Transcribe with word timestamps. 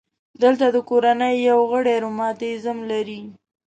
دلته 0.43 0.65
د 0.75 0.77
کورنۍ 0.89 1.35
یو 1.49 1.59
غړی 1.71 1.95
رماتیزم 2.05 2.77
لري. 2.91 3.21